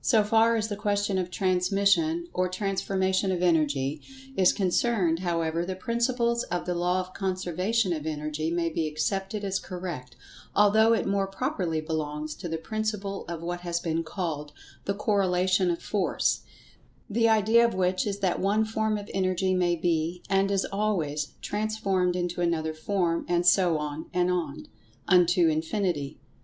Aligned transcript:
So 0.00 0.24
far 0.24 0.56
as 0.56 0.66
the 0.66 0.74
question 0.74 1.16
of 1.16 1.30
transmission, 1.30 2.26
or 2.34 2.48
transformation 2.48 3.30
of 3.30 3.40
Energy, 3.40 4.00
is 4.36 4.52
concerned, 4.52 5.20
however, 5.20 5.64
the 5.64 5.76
principles 5.76 6.42
of 6.50 6.66
the 6.66 6.74
Law 6.74 6.98
of 6.98 7.14
Conservation 7.14 7.92
of 7.92 8.04
Energy 8.04 8.50
may 8.50 8.68
be 8.68 8.88
accepted 8.88 9.44
as 9.44 9.60
correct, 9.60 10.16
although 10.56 10.92
it 10.92 11.06
more 11.06 11.28
properly 11.28 11.80
belongs 11.80 12.34
to 12.34 12.48
the 12.48 12.58
principle 12.58 13.24
of 13.28 13.42
what 13.42 13.60
has 13.60 13.78
been 13.78 14.02
called 14.02 14.50
"The 14.86 14.94
Corelation 14.94 15.70
of 15.70 15.80
Force," 15.80 16.40
the 17.08 17.28
idea 17.28 17.64
of 17.64 17.72
which 17.72 18.08
is 18.08 18.18
that 18.18 18.40
one 18.40 18.64
form 18.64 18.98
of 18.98 19.08
Energy 19.14 19.54
may 19.54 19.76
be, 19.76 20.20
and 20.28 20.50
is 20.50 20.64
always, 20.64 21.34
transformed 21.42 22.16
into 22.16 22.40
another 22.40 22.74
form, 22.74 23.24
and 23.28 23.46
so 23.46 23.78
on, 23.78 24.06
and 24.12 24.32
on, 24.32 24.66
unto 25.06 25.46
infinity. 25.46 26.18